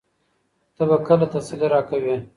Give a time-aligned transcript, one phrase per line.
[0.75, 2.15] ته به کله تسلي راکوې؟